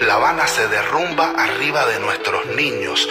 La 0.00 0.14
Habana 0.14 0.46
se 0.48 0.66
derrumba 0.66 1.34
arriba 1.36 1.86
de 1.86 2.00
nuestros 2.00 2.46
niños. 2.46 3.08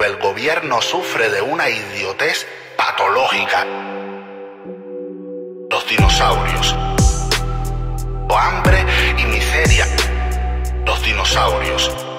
El 0.00 0.16
gobierno 0.18 0.82
sufre 0.82 1.30
de 1.30 1.40
una 1.40 1.70
idiotez 1.70 2.46
patológica. 2.76 3.64
Los 5.70 5.88
dinosaurios. 5.88 6.76
Hambre 8.28 8.84
y 9.18 9.24
miseria. 9.24 9.86
Los 10.84 11.02
dinosaurios. 11.02 12.11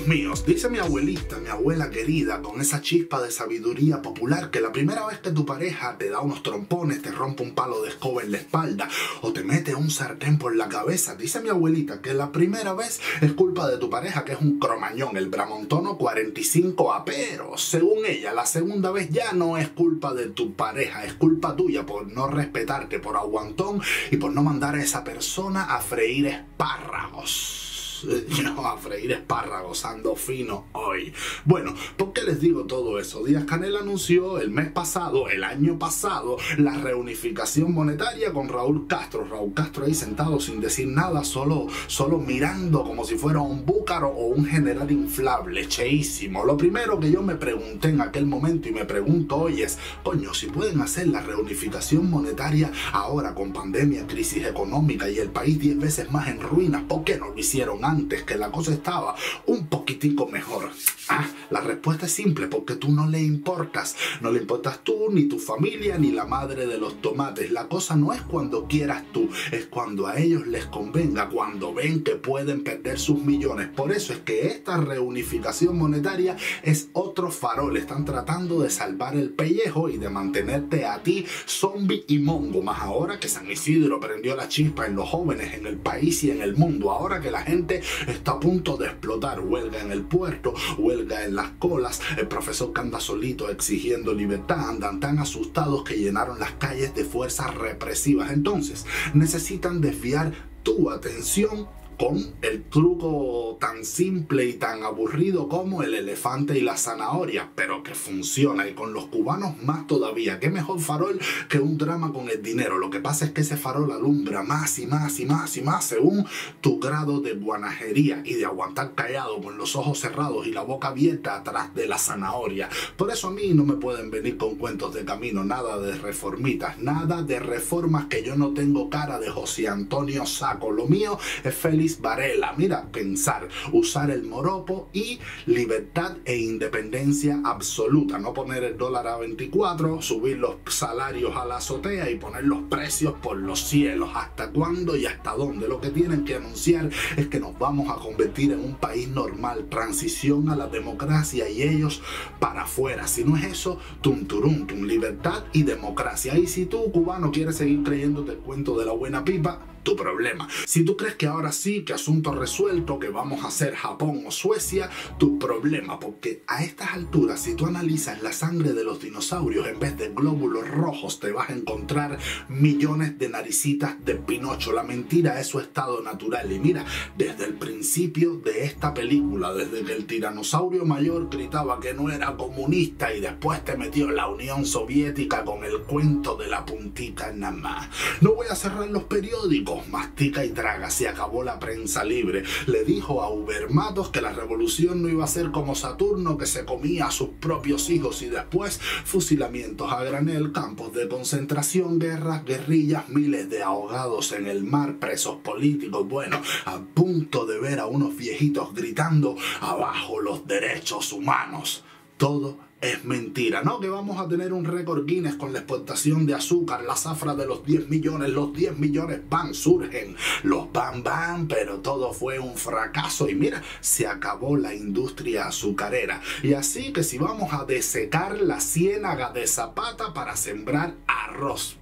Amigos 0.00 0.16
míos, 0.16 0.46
dice 0.46 0.70
mi 0.70 0.78
abuelita, 0.78 1.36
mi 1.38 1.48
abuela 1.48 1.90
querida, 1.90 2.40
con 2.40 2.58
esa 2.58 2.80
chispa 2.80 3.20
de 3.20 3.30
sabiduría 3.30 4.00
popular, 4.00 4.50
que 4.50 4.62
la 4.62 4.72
primera 4.72 5.06
vez 5.06 5.18
que 5.18 5.30
tu 5.30 5.44
pareja 5.44 5.98
te 5.98 6.08
da 6.08 6.20
unos 6.20 6.42
trompones, 6.42 7.02
te 7.02 7.10
rompe 7.10 7.42
un 7.42 7.54
palo 7.54 7.82
de 7.82 7.90
escoba 7.90 8.22
en 8.22 8.32
la 8.32 8.38
espalda 8.38 8.88
o 9.20 9.34
te 9.34 9.44
mete 9.44 9.74
un 9.74 9.90
sartén 9.90 10.38
por 10.38 10.56
la 10.56 10.70
cabeza, 10.70 11.16
dice 11.16 11.40
mi 11.40 11.50
abuelita 11.50 12.00
que 12.00 12.14
la 12.14 12.32
primera 12.32 12.72
vez 12.72 12.98
es 13.20 13.32
culpa 13.34 13.68
de 13.68 13.76
tu 13.76 13.90
pareja, 13.90 14.24
que 14.24 14.32
es 14.32 14.40
un 14.40 14.58
cromañón, 14.58 15.18
el 15.18 15.28
Bramontono 15.28 15.98
45A, 15.98 17.02
pero 17.04 17.58
según 17.58 18.06
ella, 18.06 18.32
la 18.32 18.46
segunda 18.46 18.92
vez 18.92 19.10
ya 19.10 19.32
no 19.32 19.58
es 19.58 19.68
culpa 19.68 20.14
de 20.14 20.28
tu 20.28 20.54
pareja, 20.54 21.04
es 21.04 21.12
culpa 21.12 21.54
tuya 21.56 21.84
por 21.84 22.10
no 22.10 22.26
respetarte, 22.26 23.00
por 23.00 23.16
aguantón 23.16 23.82
y 24.10 24.16
por 24.16 24.32
no 24.32 24.42
mandar 24.42 24.76
a 24.76 24.82
esa 24.82 25.04
persona 25.04 25.64
a 25.64 25.80
freír 25.80 26.26
espárragos. 26.26 27.59
no, 28.42 28.66
a 28.66 28.76
freír 28.78 29.12
espárragos, 29.12 29.84
ando 29.84 30.14
fino 30.16 30.66
hoy. 30.72 31.12
Bueno, 31.44 31.74
¿por 31.96 32.12
qué 32.12 32.22
les 32.22 32.40
digo 32.40 32.64
todo 32.64 32.98
eso? 32.98 33.24
Díaz 33.24 33.44
Canel 33.44 33.76
anunció 33.76 34.38
el 34.38 34.50
mes 34.50 34.70
pasado, 34.70 35.28
el 35.28 35.44
año 35.44 35.78
pasado, 35.78 36.36
la 36.58 36.72
reunificación 36.78 37.72
monetaria 37.72 38.32
con 38.32 38.48
Raúl 38.48 38.86
Castro. 38.86 39.24
Raúl 39.24 39.52
Castro 39.54 39.84
ahí 39.84 39.94
sentado 39.94 40.40
sin 40.40 40.60
decir 40.60 40.88
nada, 40.88 41.24
solo, 41.24 41.66
solo 41.86 42.18
mirando 42.18 42.82
como 42.84 43.04
si 43.04 43.16
fuera 43.16 43.40
un 43.40 43.64
búcaro 43.64 44.08
o 44.08 44.26
un 44.26 44.44
general 44.44 44.90
inflable, 44.90 45.68
cheísimo. 45.68 46.44
Lo 46.44 46.56
primero 46.56 46.98
que 46.98 47.10
yo 47.10 47.22
me 47.22 47.36
pregunté 47.36 47.88
en 47.88 48.00
aquel 48.00 48.26
momento 48.26 48.68
y 48.68 48.72
me 48.72 48.84
pregunto 48.84 49.36
hoy 49.36 49.62
es, 49.62 49.78
coño, 50.02 50.34
si 50.34 50.46
pueden 50.46 50.80
hacer 50.80 51.08
la 51.08 51.20
reunificación 51.20 52.10
monetaria 52.10 52.70
ahora 52.92 53.34
con 53.34 53.52
pandemia, 53.52 54.06
crisis 54.06 54.46
económica 54.46 55.08
y 55.08 55.18
el 55.18 55.30
país 55.30 55.58
10 55.58 55.78
veces 55.78 56.10
más 56.10 56.28
en 56.28 56.40
ruinas, 56.40 56.82
¿por 56.84 57.04
qué 57.04 57.18
no 57.18 57.28
lo 57.28 57.38
hicieron 57.38 57.84
antes 57.84 57.89
que 58.26 58.36
la 58.36 58.50
cosa 58.50 58.72
estaba 58.72 59.14
un 59.46 59.66
poquitico 59.66 60.26
mejor? 60.26 60.70
Ah, 61.08 61.28
la 61.50 61.60
respuesta 61.60 62.06
es 62.06 62.12
simple, 62.12 62.46
porque 62.46 62.76
tú 62.76 62.92
no 62.92 63.08
le 63.08 63.20
importas. 63.20 63.96
No 64.20 64.30
le 64.30 64.40
importas 64.40 64.84
tú, 64.84 65.08
ni 65.10 65.24
tu 65.24 65.40
familia, 65.40 65.98
ni 65.98 66.12
la 66.12 66.24
madre 66.24 66.66
de 66.66 66.78
los 66.78 67.00
tomates. 67.00 67.50
La 67.50 67.66
cosa 67.66 67.96
no 67.96 68.12
es 68.12 68.22
cuando 68.22 68.68
quieras 68.68 69.02
tú, 69.12 69.28
es 69.50 69.66
cuando 69.66 70.06
a 70.06 70.18
ellos 70.20 70.46
les 70.46 70.66
convenga, 70.66 71.28
cuando 71.28 71.74
ven 71.74 72.04
que 72.04 72.14
pueden 72.14 72.62
perder 72.62 72.98
sus 73.00 73.20
millones. 73.24 73.68
Por 73.68 73.90
eso 73.90 74.12
es 74.12 74.20
que 74.20 74.46
esta 74.46 74.76
reunificación 74.76 75.76
monetaria 75.76 76.36
es 76.62 76.90
otro 76.92 77.32
farol. 77.32 77.76
Están 77.76 78.04
tratando 78.04 78.60
de 78.60 78.70
salvar 78.70 79.16
el 79.16 79.30
pellejo 79.30 79.88
y 79.88 79.98
de 79.98 80.10
mantenerte 80.10 80.86
a 80.86 81.02
ti 81.02 81.26
zombie 81.46 82.04
y 82.06 82.20
mongo. 82.20 82.62
Más 82.62 82.82
ahora 82.82 83.18
que 83.18 83.28
San 83.28 83.50
Isidro 83.50 83.98
prendió 83.98 84.36
la 84.36 84.48
chispa 84.48 84.86
en 84.86 84.94
los 84.94 85.08
jóvenes, 85.08 85.54
en 85.54 85.66
el 85.66 85.76
país 85.76 86.22
y 86.22 86.30
en 86.30 86.40
el 86.40 86.56
mundo. 86.56 86.92
Ahora 86.92 87.20
que 87.20 87.32
la 87.32 87.42
gente 87.42 87.79
está 88.06 88.32
a 88.32 88.40
punto 88.40 88.76
de 88.76 88.86
explotar. 88.86 89.40
Huelga 89.40 89.80
en 89.80 89.92
el 89.92 90.02
puerto, 90.02 90.54
huelga 90.78 91.24
en 91.24 91.34
las 91.34 91.50
colas. 91.52 92.00
El 92.16 92.28
profesor 92.28 92.72
anda 92.74 93.00
solito 93.00 93.50
exigiendo 93.50 94.12
libertad. 94.12 94.68
Andan 94.68 95.00
tan 95.00 95.18
asustados 95.18 95.84
que 95.84 95.98
llenaron 95.98 96.38
las 96.38 96.52
calles 96.52 96.94
de 96.94 97.04
fuerzas 97.04 97.54
represivas. 97.54 98.30
Entonces, 98.32 98.86
necesitan 99.14 99.80
desviar 99.80 100.32
tu 100.62 100.90
atención 100.90 101.68
con 102.00 102.16
el 102.40 102.62
truco 102.64 103.58
tan 103.60 103.84
simple 103.84 104.46
y 104.46 104.54
tan 104.54 104.84
aburrido 104.84 105.48
como 105.48 105.82
el 105.82 105.92
elefante 105.92 106.56
y 106.56 106.62
la 106.62 106.78
zanahoria, 106.78 107.50
pero 107.54 107.82
que 107.82 107.94
funciona 107.94 108.66
y 108.66 108.72
con 108.72 108.94
los 108.94 109.08
cubanos 109.08 109.62
más 109.62 109.86
todavía. 109.86 110.40
¿Qué 110.40 110.48
mejor 110.48 110.80
farol 110.80 111.20
que 111.50 111.58
un 111.58 111.76
drama 111.76 112.10
con 112.10 112.30
el 112.30 112.42
dinero? 112.42 112.78
Lo 112.78 112.88
que 112.88 113.00
pasa 113.00 113.26
es 113.26 113.32
que 113.32 113.42
ese 113.42 113.58
farol 113.58 113.92
alumbra 113.92 114.42
más 114.42 114.78
y 114.78 114.86
más 114.86 115.20
y 115.20 115.26
más 115.26 115.58
y 115.58 115.60
más 115.60 115.84
según 115.84 116.24
tu 116.62 116.80
grado 116.80 117.20
de 117.20 117.34
guanajería 117.34 118.22
y 118.24 118.32
de 118.32 118.46
aguantar 118.46 118.94
callado 118.94 119.38
con 119.42 119.58
los 119.58 119.76
ojos 119.76 119.98
cerrados 119.98 120.46
y 120.46 120.52
la 120.52 120.62
boca 120.62 120.88
abierta 120.88 121.36
atrás 121.36 121.74
de 121.74 121.86
la 121.86 121.98
zanahoria. 121.98 122.70
Por 122.96 123.10
eso 123.10 123.28
a 123.28 123.32
mí 123.32 123.52
no 123.52 123.66
me 123.66 123.74
pueden 123.74 124.10
venir 124.10 124.38
con 124.38 124.54
cuentos 124.54 124.94
de 124.94 125.04
camino, 125.04 125.44
nada 125.44 125.78
de 125.78 125.98
reformitas, 125.98 126.78
nada 126.78 127.22
de 127.22 127.40
reformas 127.40 128.06
que 128.06 128.22
yo 128.22 128.36
no 128.36 128.54
tengo 128.54 128.88
cara 128.88 129.18
de 129.18 129.28
José 129.28 129.68
Antonio 129.68 130.24
Saco. 130.24 130.72
Lo 130.72 130.86
mío 130.86 131.18
es 131.44 131.54
feliz 131.54 131.89
Varela. 132.00 132.54
Mira, 132.56 132.86
pensar, 132.92 133.48
usar 133.72 134.10
el 134.10 134.24
moropo 134.24 134.88
y 134.92 135.18
libertad 135.46 136.16
e 136.24 136.36
independencia 136.36 137.40
absoluta. 137.44 138.18
No 138.18 138.34
poner 138.34 138.64
el 138.64 138.76
dólar 138.76 139.06
a 139.06 139.16
24, 139.16 140.02
subir 140.02 140.38
los 140.38 140.56
salarios 140.68 141.36
a 141.36 141.44
la 141.44 141.56
azotea 141.56 142.10
y 142.10 142.16
poner 142.16 142.44
los 142.44 142.62
precios 142.64 143.14
por 143.22 143.36
los 143.36 143.60
cielos. 143.60 144.10
¿Hasta 144.14 144.50
cuándo 144.50 144.96
y 144.96 145.06
hasta 145.06 145.34
dónde? 145.34 145.68
Lo 145.68 145.80
que 145.80 145.90
tienen 145.90 146.24
que 146.24 146.36
anunciar 146.36 146.90
es 147.16 147.28
que 147.28 147.40
nos 147.40 147.58
vamos 147.58 147.88
a 147.90 147.96
convertir 147.96 148.52
en 148.52 148.60
un 148.60 148.74
país 148.74 149.08
normal, 149.08 149.66
transición 149.68 150.48
a 150.48 150.56
la 150.56 150.66
democracia 150.66 151.48
y 151.48 151.62
ellos 151.62 152.02
para 152.38 152.62
afuera. 152.62 153.06
Si 153.06 153.24
no 153.24 153.36
es 153.36 153.44
eso, 153.44 153.78
tum 154.00 154.26
turum, 154.26 154.66
tum, 154.66 154.82
libertad 154.82 155.44
y 155.52 155.62
democracia. 155.62 156.36
Y 156.38 156.46
si 156.46 156.66
tú, 156.66 156.90
cubano, 156.92 157.30
quieres 157.30 157.56
seguir 157.56 157.82
creyéndote 157.82 158.32
el 158.32 158.38
cuento 158.38 158.78
de 158.78 158.86
la 158.86 158.92
buena 158.92 159.24
pipa, 159.24 159.60
tu 159.82 159.96
problema. 159.96 160.48
Si 160.66 160.84
tú 160.84 160.96
crees 160.96 161.14
que 161.14 161.26
ahora 161.26 161.52
sí, 161.52 161.84
que 161.84 161.92
asunto 161.92 162.32
resuelto, 162.32 162.98
que 162.98 163.08
vamos 163.08 163.44
a 163.44 163.48
hacer 163.48 163.74
Japón 163.74 164.24
o 164.26 164.30
Suecia, 164.30 164.90
tu 165.18 165.38
problema, 165.38 165.98
porque 165.98 166.42
a 166.46 166.62
estas 166.62 166.92
alturas, 166.92 167.40
si 167.40 167.54
tú 167.54 167.66
analizas 167.66 168.22
la 168.22 168.32
sangre 168.32 168.72
de 168.72 168.84
los 168.84 169.00
dinosaurios, 169.00 169.66
en 169.66 169.78
vez 169.78 169.96
de 169.96 170.08
glóbulos 170.10 170.68
rojos, 170.68 171.20
te 171.20 171.32
vas 171.32 171.50
a 171.50 171.54
encontrar 171.54 172.18
millones 172.48 173.18
de 173.18 173.28
naricitas 173.28 174.04
de 174.04 174.14
Pinocho. 174.16 174.72
La 174.72 174.82
mentira 174.82 175.40
es 175.40 175.46
su 175.46 175.60
estado 175.60 176.02
natural. 176.02 176.50
Y 176.52 176.58
mira, 176.58 176.84
desde 177.16 177.44
el 177.44 177.54
principio 177.54 178.36
de 178.36 178.64
esta 178.64 178.94
película, 178.94 179.52
desde 179.52 179.82
que 179.84 179.92
el 179.92 180.06
tiranosaurio 180.06 180.84
mayor 180.84 181.28
gritaba 181.30 181.80
que 181.80 181.94
no 181.94 182.10
era 182.10 182.36
comunista 182.36 183.14
y 183.14 183.20
después 183.20 183.64
te 183.64 183.76
metió 183.76 184.10
la 184.10 184.28
Unión 184.28 184.66
Soviética 184.66 185.44
con 185.44 185.64
el 185.64 185.80
cuento 185.82 186.36
de 186.36 186.48
la 186.48 186.64
puntita 186.64 187.32
nada 187.32 187.52
más. 187.52 187.88
No 188.20 188.34
voy 188.34 188.46
a 188.50 188.54
cerrar 188.54 188.88
los 188.88 189.04
periódicos 189.04 189.69
mastica 189.88 190.44
y 190.44 190.50
traga, 190.50 190.90
se 190.90 191.08
acabó 191.08 191.42
la 191.42 191.58
prensa 191.58 192.04
libre. 192.04 192.44
Le 192.66 192.84
dijo 192.84 193.22
a 193.22 193.30
Ubermatos 193.30 194.10
que 194.10 194.20
la 194.20 194.32
revolución 194.32 195.02
no 195.02 195.08
iba 195.08 195.24
a 195.24 195.28
ser 195.28 195.50
como 195.50 195.74
Saturno 195.74 196.38
que 196.38 196.46
se 196.46 196.64
comía 196.64 197.06
a 197.06 197.10
sus 197.10 197.28
propios 197.40 197.90
hijos 197.90 198.22
y 198.22 198.26
después 198.26 198.80
fusilamientos 199.04 199.92
a 199.92 200.02
granel, 200.02 200.52
campos 200.52 200.92
de 200.92 201.08
concentración, 201.08 201.98
guerras, 201.98 202.44
guerrillas, 202.44 203.08
miles 203.08 203.48
de 203.50 203.62
ahogados 203.62 204.32
en 204.32 204.46
el 204.46 204.64
mar, 204.64 204.98
presos 204.98 205.36
políticos, 205.36 206.06
bueno, 206.08 206.40
a 206.64 206.80
punto 206.80 207.46
de 207.46 207.58
ver 207.58 207.80
a 207.80 207.86
unos 207.86 208.16
viejitos 208.16 208.74
gritando 208.74 209.36
abajo 209.60 210.20
los 210.20 210.46
derechos 210.46 211.12
humanos. 211.12 211.84
Todo 212.16 212.69
es 212.80 213.04
mentira, 213.04 213.62
¿no? 213.62 213.78
Que 213.80 213.88
vamos 213.88 214.18
a 214.18 214.28
tener 214.28 214.52
un 214.52 214.64
récord 214.64 215.04
Guinness 215.04 215.34
con 215.34 215.52
la 215.52 215.58
exportación 215.58 216.26
de 216.26 216.34
azúcar, 216.34 216.82
la 216.84 216.96
zafra 216.96 217.34
de 217.34 217.46
los 217.46 217.64
10 217.64 217.88
millones, 217.88 218.30
los 218.30 218.52
10 218.54 218.78
millones 218.78 219.20
van, 219.28 219.52
surgen, 219.54 220.16
los 220.42 220.72
van, 220.72 221.02
van, 221.02 221.46
pero 221.46 221.80
todo 221.80 222.12
fue 222.12 222.38
un 222.38 222.56
fracaso 222.56 223.28
y 223.28 223.34
mira, 223.34 223.62
se 223.80 224.06
acabó 224.06 224.56
la 224.56 224.74
industria 224.74 225.48
azucarera. 225.48 226.22
Y 226.42 226.54
así 226.54 226.92
que 226.92 227.02
si 227.02 227.18
vamos 227.18 227.52
a 227.52 227.64
desecar 227.64 228.40
la 228.40 228.60
ciénaga 228.60 229.30
de 229.32 229.46
Zapata 229.46 230.14
para 230.14 230.36
sembrar 230.36 230.94
arroz, 231.06 231.79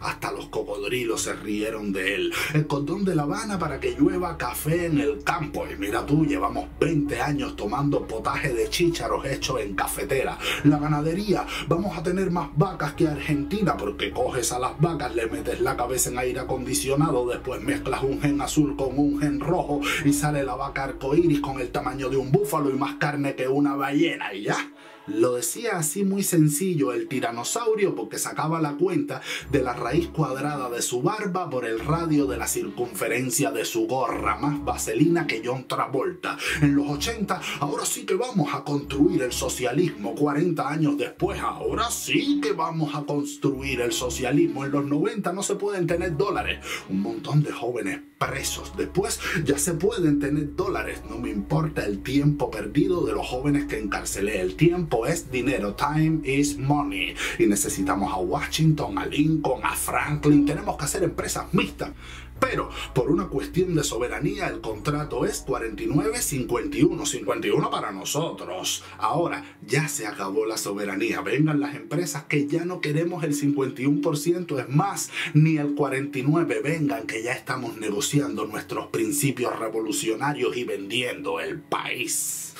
hasta 0.00 0.30
los 0.30 0.46
cocodrilos 0.46 1.22
se 1.22 1.32
rieron 1.34 1.92
de 1.92 2.14
él. 2.14 2.32
El 2.52 2.66
cordón 2.66 3.04
de 3.04 3.14
La 3.14 3.24
Habana 3.24 3.58
para 3.58 3.80
que 3.80 3.96
llueva 3.98 4.36
café 4.36 4.86
en 4.86 5.00
el 5.00 5.24
campo. 5.24 5.64
Y 5.70 5.76
mira 5.76 6.06
tú, 6.06 6.24
llevamos 6.24 6.68
20 6.78 7.20
años 7.20 7.56
tomando 7.56 8.06
potaje 8.06 8.52
de 8.52 8.68
chícharos 8.68 9.24
hecho 9.26 9.58
en 9.58 9.74
cafetera. 9.74 10.38
La 10.64 10.78
ganadería, 10.78 11.46
vamos 11.68 11.96
a 11.98 12.02
tener 12.02 12.30
más 12.30 12.48
vacas 12.56 12.94
que 12.94 13.08
Argentina 13.08 13.76
porque 13.76 14.10
coges 14.10 14.52
a 14.52 14.58
las 14.58 14.78
vacas, 14.80 15.14
le 15.14 15.26
metes 15.26 15.60
la 15.60 15.76
cabeza 15.76 16.10
en 16.10 16.18
aire 16.18 16.40
acondicionado, 16.40 17.26
después 17.26 17.60
mezclas 17.60 18.02
un 18.02 18.20
gen 18.20 18.40
azul 18.40 18.76
con 18.76 18.98
un 18.98 19.20
gen 19.20 19.40
rojo 19.40 19.80
y 20.04 20.12
sale 20.12 20.44
la 20.44 20.54
vaca 20.54 20.84
arcoíris 20.84 21.40
con 21.40 21.60
el 21.60 21.70
tamaño 21.70 22.08
de 22.08 22.16
un 22.16 22.30
búfalo 22.30 22.70
y 22.70 22.74
más 22.74 22.94
carne 22.96 23.34
que 23.34 23.48
una 23.48 23.74
ballena 23.74 24.32
y 24.32 24.42
ya 24.42 24.56
Lo 25.06 25.34
decía 25.34 25.76
así 25.76 26.02
muy 26.02 26.22
sencillo 26.22 26.92
el 26.92 27.08
tiranosaurio 27.08 27.94
porque 27.94 28.18
sacaba 28.18 28.62
la 28.62 28.76
cuenta 28.76 29.20
de 29.50 29.62
la 29.62 29.74
raíz 29.74 30.08
cuadrada 30.08 30.70
de 30.70 30.80
su 30.80 31.02
barba 31.02 31.50
por 31.50 31.66
el 31.66 31.80
radio 31.80 32.26
de 32.26 32.38
la 32.38 32.46
circunferencia 32.46 33.50
de 33.50 33.66
su 33.66 33.86
gorra, 33.86 34.38
más 34.38 34.64
vaselina 34.64 35.26
que 35.26 35.42
John 35.44 35.68
Travolta. 35.68 36.38
En 36.62 36.74
los 36.74 36.88
80, 36.88 37.40
ahora 37.60 37.84
sí 37.84 38.06
que 38.06 38.14
vamos 38.14 38.54
a 38.54 38.64
construir 38.64 39.22
el 39.22 39.32
socialismo. 39.32 40.14
40 40.14 40.68
años 40.68 40.96
después, 40.96 41.38
ahora 41.40 41.90
sí 41.90 42.40
que 42.40 42.52
vamos 42.52 42.94
a 42.94 43.02
construir 43.04 43.82
el 43.82 43.92
socialismo. 43.92 44.64
En 44.64 44.72
los 44.72 44.86
90 44.86 45.32
no 45.32 45.42
se 45.42 45.56
pueden 45.56 45.86
tener 45.86 46.16
dólares. 46.16 46.64
Un 46.88 47.00
montón 47.00 47.42
de 47.42 47.52
jóvenes 47.52 48.00
presos. 48.18 48.72
Después 48.76 49.20
ya 49.44 49.58
se 49.58 49.74
pueden 49.74 50.18
tener 50.18 50.54
dólares. 50.54 51.02
No 51.10 51.18
me 51.18 51.30
importa 51.30 51.84
el 51.84 52.02
tiempo 52.02 52.50
perdido 52.50 53.04
de 53.04 53.12
los 53.12 53.26
jóvenes 53.26 53.66
que 53.66 53.78
encarcelé. 53.78 54.40
El 54.40 54.54
tiempo 54.56 54.93
es 55.06 55.30
dinero. 55.30 55.74
Time 55.74 56.20
is 56.24 56.56
money. 56.56 57.14
Y 57.38 57.46
necesitamos 57.46 58.12
a 58.12 58.16
Washington, 58.16 58.98
a 58.98 59.06
Lincoln, 59.06 59.64
a 59.64 59.74
Franklin. 59.74 60.46
Tenemos 60.46 60.76
que 60.76 60.84
hacer 60.84 61.02
empresas 61.02 61.52
mixtas. 61.52 61.90
Pero 62.40 62.68
por 62.94 63.10
una 63.10 63.28
cuestión 63.28 63.74
de 63.74 63.84
soberanía 63.84 64.48
el 64.48 64.60
contrato 64.60 65.24
es 65.24 65.46
49-51, 65.46 67.06
51 67.06 67.70
para 67.70 67.92
nosotros. 67.92 68.84
Ahora 68.98 69.44
ya 69.66 69.88
se 69.88 70.06
acabó 70.06 70.44
la 70.44 70.58
soberanía. 70.58 71.20
Vengan 71.22 71.60
las 71.60 71.74
empresas 71.74 72.24
que 72.24 72.46
ya 72.46 72.64
no 72.64 72.80
queremos 72.80 73.24
el 73.24 73.34
51%, 73.34 74.60
es 74.60 74.68
más, 74.68 75.10
ni 75.32 75.56
el 75.56 75.74
49. 75.74 76.60
Vengan 76.62 77.06
que 77.06 77.22
ya 77.22 77.32
estamos 77.32 77.76
negociando 77.78 78.46
nuestros 78.46 78.88
principios 78.88 79.58
revolucionarios 79.58 80.56
y 80.56 80.64
vendiendo 80.64 81.40
el 81.40 81.60
país 81.60 82.54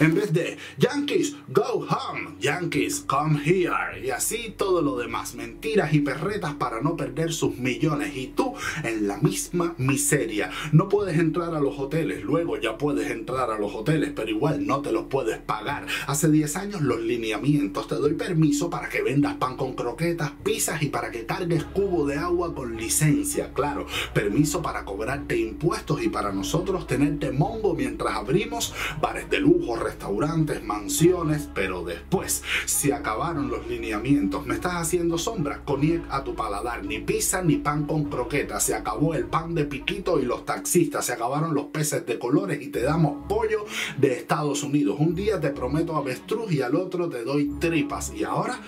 en 0.00 0.14
vez 0.14 0.32
de 0.32 0.56
Yankees, 0.78 1.36
go 1.48 1.86
home, 1.88 2.36
Yankees, 2.40 3.04
come 3.06 3.38
here, 3.44 4.00
y 4.02 4.10
así 4.10 4.54
todo 4.56 4.80
lo 4.80 4.96
demás, 4.96 5.34
mentiras 5.34 5.92
y 5.92 6.00
perretas 6.00 6.54
para 6.54 6.80
no 6.80 6.96
perder 6.96 7.32
sus 7.32 7.58
millones, 7.58 8.16
y 8.16 8.28
tú 8.28 8.54
en 8.82 9.06
la 9.06 9.18
misma 9.18 9.74
miseria. 9.76 10.50
No 10.72 10.88
puedes 10.88 11.18
entrar 11.18 11.54
a 11.54 11.60
los 11.60 11.78
hoteles, 11.78 12.24
luego 12.24 12.58
ya 12.58 12.78
puedes 12.78 13.10
entrar 13.10 13.50
a 13.50 13.58
los 13.58 13.74
hoteles, 13.74 14.12
pero 14.16 14.30
igual 14.30 14.66
no 14.66 14.80
te 14.80 14.90
los 14.90 15.04
puedes 15.04 15.38
pagar. 15.38 15.86
Hace 16.06 16.30
10 16.30 16.56
años 16.56 16.80
los 16.80 17.00
lineamientos, 17.00 17.86
te 17.86 17.96
doy 17.96 18.14
permiso 18.14 18.70
para 18.70 18.88
que 18.88 19.02
vendas 19.02 19.34
pan 19.34 19.56
con 19.56 19.74
croquetas, 19.74 20.32
pizzas 20.42 20.82
y 20.82 20.88
para 20.88 21.10
que 21.10 21.26
cargues 21.26 21.64
cubo 21.64 22.06
de 22.06 22.16
agua 22.16 22.54
con 22.54 22.76
licencia, 22.76 23.52
claro, 23.52 23.86
permiso 24.14 24.62
para 24.62 24.84
cobrarte 24.84 25.36
impuestos 25.36 26.02
y 26.02 26.08
para 26.08 26.32
nosotros 26.32 26.86
tenerte 26.86 27.30
mongo 27.32 27.74
mientras 27.74 28.14
abrimos 28.14 28.72
bares 29.00 29.28
de 29.28 29.40
lujo, 29.40 29.76
restaurantes, 29.90 30.62
mansiones, 30.62 31.48
pero 31.52 31.82
después 31.82 32.44
se 32.64 32.94
acabaron 32.94 33.50
los 33.50 33.66
lineamientos. 33.66 34.46
Me 34.46 34.54
estás 34.54 34.74
haciendo 34.74 35.18
sombra, 35.18 35.62
coniec 35.64 36.02
a 36.10 36.22
tu 36.22 36.34
paladar, 36.36 36.84
ni 36.84 37.00
pizza 37.00 37.42
ni 37.42 37.56
pan 37.56 37.86
con 37.86 38.04
croquetas. 38.04 38.62
Se 38.62 38.74
acabó 38.74 39.14
el 39.14 39.24
pan 39.24 39.54
de 39.54 39.64
piquito 39.64 40.20
y 40.20 40.24
los 40.24 40.44
taxistas, 40.44 41.06
se 41.06 41.12
acabaron 41.12 41.54
los 41.54 41.66
peces 41.66 42.06
de 42.06 42.18
colores 42.20 42.62
y 42.62 42.68
te 42.68 42.82
damos 42.82 43.26
pollo 43.28 43.64
de 43.98 44.12
Estados 44.12 44.62
Unidos. 44.62 44.96
Un 45.00 45.16
día 45.16 45.40
te 45.40 45.50
prometo 45.50 45.96
avestruz 45.96 46.52
y 46.52 46.62
al 46.62 46.76
otro 46.76 47.08
te 47.08 47.24
doy 47.24 47.50
tripas. 47.58 48.12
Y 48.14 48.22
ahora 48.22 48.60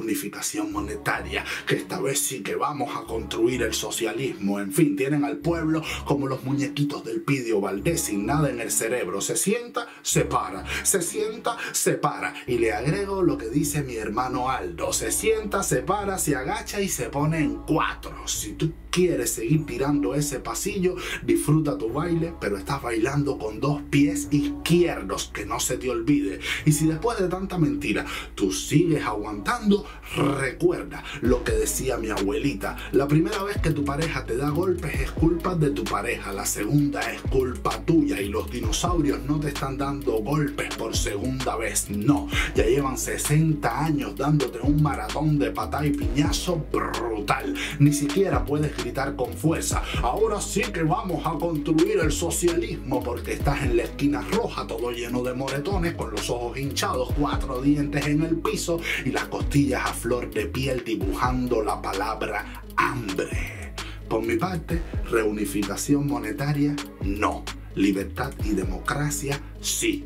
unificación 0.00 0.72
monetaria, 0.72 1.44
que 1.66 1.76
esta 1.76 2.00
vez 2.00 2.18
sí 2.18 2.42
que 2.42 2.54
vamos 2.54 2.96
a 2.96 3.04
construir 3.04 3.62
el 3.62 3.74
socialismo. 3.74 4.60
En 4.60 4.72
fin, 4.72 4.96
tienen 4.96 5.24
al 5.24 5.38
pueblo 5.38 5.82
como 6.04 6.26
los 6.26 6.42
muñequitos 6.44 7.04
del 7.04 7.22
Pidio 7.22 7.60
Valdés 7.60 8.02
sin 8.02 8.26
nada 8.26 8.50
en 8.50 8.60
el 8.60 8.70
cerebro. 8.70 9.20
Se 9.20 9.36
sienta, 9.36 9.86
se 10.02 10.24
para. 10.24 10.64
Se 10.84 11.02
sienta, 11.02 11.56
se 11.72 11.92
para. 11.92 12.34
Y 12.46 12.58
le 12.58 12.72
agrego 12.72 13.22
lo 13.22 13.38
que 13.38 13.48
dice 13.48 13.82
mi 13.82 13.96
hermano 13.96 14.50
Aldo. 14.50 14.92
Se 14.92 15.12
sienta, 15.12 15.62
se 15.62 15.82
para, 15.82 16.18
se 16.18 16.36
agacha 16.36 16.80
y 16.80 16.88
se 16.88 17.08
pone 17.08 17.38
en 17.38 17.56
cuatro. 17.66 18.26
Si 18.26 18.52
tú 18.52 18.72
quieres 18.90 19.30
seguir 19.30 19.66
tirando 19.66 20.14
ese 20.14 20.40
pasillo, 20.40 20.96
disfruta 21.22 21.78
tu 21.78 21.92
baile, 21.92 22.34
pero 22.40 22.58
estás 22.58 22.82
bailando 22.82 23.38
con 23.38 23.60
dos 23.60 23.82
pies 23.90 24.28
izquierdos, 24.30 25.30
que 25.32 25.46
no 25.46 25.60
se 25.60 25.76
te 25.76 25.90
olvide. 25.90 26.40
Y 26.64 26.72
si 26.72 26.86
después 26.86 27.18
de 27.18 27.28
tanta 27.28 27.58
mentira 27.58 28.04
tú 28.34 28.52
sigues 28.52 29.04
aguantando, 29.04 29.84
recuerda 30.16 31.04
lo 31.20 31.44
que 31.44 31.52
decía 31.52 31.96
mi 31.96 32.10
abuelita. 32.10 32.76
La 32.92 33.08
primera 33.08 33.42
vez 33.42 33.58
que 33.58 33.70
tu 33.70 33.84
pareja 33.84 34.24
te 34.24 34.36
da 34.36 34.50
golpes 34.50 35.00
es 35.00 35.10
culpa 35.12 35.54
de 35.54 35.70
tu 35.70 35.84
pareja, 35.84 36.32
la 36.32 36.44
segunda 36.44 37.00
es 37.12 37.20
culpa 37.22 37.84
tuya 37.84 38.20
y 38.20 38.28
los 38.28 38.50
dinosaurios 38.50 39.20
no 39.26 39.38
te 39.38 39.48
están 39.48 39.78
dando 39.78 40.12
golpes 40.18 40.74
por 40.76 40.96
segunda 40.96 41.56
vez, 41.56 41.90
no. 41.90 42.28
Ya 42.54 42.64
llevan 42.64 42.98
60 42.98 43.84
años 43.84 44.16
dándote 44.16 44.58
un 44.60 44.82
maratón 44.82 45.38
de 45.38 45.50
patá 45.50 45.86
y 45.86 45.90
piñazo 45.90 46.64
brutal. 46.72 47.54
Ni 47.78 47.92
siquiera 47.92 48.44
puedes 48.44 48.72
gritar 48.82 49.16
con 49.16 49.32
fuerza. 49.32 49.82
Ahora 50.02 50.40
sí 50.40 50.62
que 50.62 50.82
vamos 50.82 51.24
a 51.26 51.38
construir 51.38 51.98
el 51.98 52.12
socialismo 52.12 53.02
porque 53.02 53.34
estás 53.34 53.62
en 53.62 53.76
la 53.76 53.84
esquina 53.84 54.22
roja, 54.32 54.66
todo 54.66 54.90
lleno 54.90 55.22
de 55.22 55.34
moretones, 55.34 55.94
con 55.94 56.10
los 56.10 56.28
ojos 56.30 56.58
hinchados, 56.58 57.12
cuatro 57.18 57.60
dientes 57.60 58.06
en 58.06 58.22
el 58.22 58.36
piso 58.36 58.80
y 59.04 59.10
las 59.10 59.26
costillas 59.26 59.82
a 59.84 59.92
flor 59.92 60.30
de 60.30 60.46
piel 60.46 60.82
dibujando 60.84 61.62
la 61.62 61.80
palabra 61.80 62.62
hambre. 62.76 63.74
Por 64.08 64.22
mi 64.22 64.36
parte, 64.36 64.82
reunificación 65.10 66.06
monetaria, 66.06 66.74
no. 67.02 67.44
Libertad 67.76 68.32
y 68.44 68.50
democracia, 68.50 69.40
sí. 69.60 70.04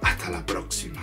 Hasta 0.00 0.30
la 0.30 0.46
próxima. 0.46 1.00